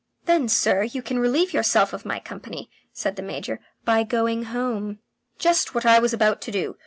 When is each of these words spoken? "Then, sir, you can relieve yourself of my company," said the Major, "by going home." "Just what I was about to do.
"Then, 0.25 0.49
sir, 0.49 0.81
you 0.81 1.03
can 1.03 1.19
relieve 1.19 1.53
yourself 1.53 1.93
of 1.93 2.07
my 2.07 2.17
company," 2.19 2.71
said 2.91 3.17
the 3.17 3.21
Major, 3.21 3.59
"by 3.85 4.01
going 4.01 4.45
home." 4.45 4.97
"Just 5.37 5.75
what 5.75 5.85
I 5.85 5.99
was 5.99 6.11
about 6.11 6.41
to 6.41 6.51
do. 6.51 6.77